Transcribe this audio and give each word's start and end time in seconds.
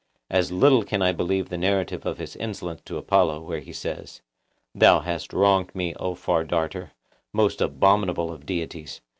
As 0.31 0.51
little 0.51 0.81
can 0.83 1.03
I 1.03 1.11
believe 1.11 1.49
the 1.49 1.59
narrative 1.59 2.07
of 2.07 2.17
his 2.17 2.35
insolence 2.37 2.81
to 2.85 2.97
Apollo, 2.97 3.41
where 3.41 3.59
he 3.59 3.71
says, 3.71 4.23
'Thou 4.73 5.01
hast 5.01 5.31
wronged 5.31 5.75
me, 5.75 5.93
O 5.99 6.15
far 6.15 6.43
darter, 6.43 6.93
most 7.31 7.61
abominable 7.61 8.31
of 8.31 8.43
deities. 8.47 9.01